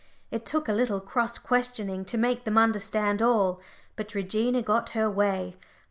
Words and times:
It 0.31 0.47
took 0.47 0.67
a 0.67 0.73
little 0.73 0.99
cross 0.99 1.37
questioning 1.37 2.05
to 2.05 2.17
make 2.17 2.43
them 2.43 2.57
understand 2.57 3.21
all; 3.21 3.61
but 3.95 4.15
Regina 4.15 4.63
got 4.63 4.89
her 4.97 5.07
way. 5.07 5.55